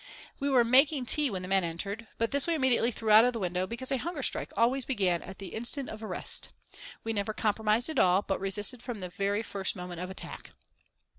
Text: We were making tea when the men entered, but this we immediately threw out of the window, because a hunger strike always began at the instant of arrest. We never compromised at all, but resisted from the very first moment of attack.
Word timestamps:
We 0.39 0.49
were 0.49 0.63
making 0.63 1.05
tea 1.05 1.29
when 1.29 1.43
the 1.43 1.47
men 1.47 1.63
entered, 1.63 2.07
but 2.17 2.31
this 2.31 2.47
we 2.47 2.55
immediately 2.55 2.89
threw 2.89 3.11
out 3.11 3.23
of 3.23 3.33
the 3.33 3.39
window, 3.39 3.67
because 3.67 3.91
a 3.91 3.97
hunger 3.99 4.23
strike 4.23 4.51
always 4.57 4.83
began 4.83 5.21
at 5.21 5.37
the 5.37 5.49
instant 5.53 5.89
of 5.89 6.03
arrest. 6.03 6.49
We 7.03 7.13
never 7.13 7.33
compromised 7.35 7.87
at 7.87 7.99
all, 7.99 8.23
but 8.23 8.39
resisted 8.39 8.81
from 8.81 8.97
the 8.99 9.09
very 9.09 9.43
first 9.43 9.75
moment 9.75 10.01
of 10.01 10.09
attack. 10.09 10.53